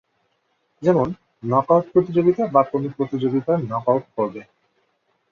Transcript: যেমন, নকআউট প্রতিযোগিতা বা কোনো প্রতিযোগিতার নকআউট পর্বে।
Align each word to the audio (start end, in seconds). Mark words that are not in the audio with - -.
যেমন, 0.81 1.07
নকআউট 1.43 1.85
প্রতিযোগিতা 1.93 2.43
বা 2.47 2.61
কোনো 2.63 2.87
প্রতিযোগিতার 2.97 3.59
নকআউট 3.63 4.03
পর্বে। 4.15 4.41